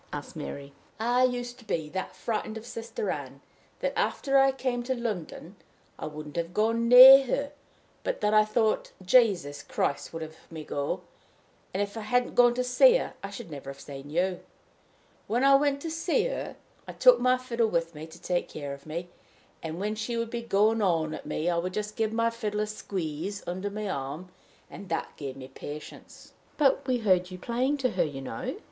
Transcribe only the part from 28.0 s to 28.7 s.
you know."